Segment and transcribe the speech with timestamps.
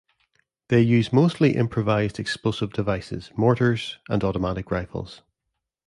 [0.69, 5.21] They use mostly improvised explosive devices, mortars, and automatic rifles.